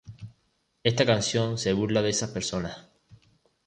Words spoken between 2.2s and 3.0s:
personas.